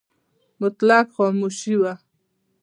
مطلق 0.61 1.05
خاموشي 1.15 1.75
وه. 1.81 1.93